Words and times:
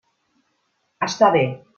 Està 1.09 1.29
bé. 1.37 1.45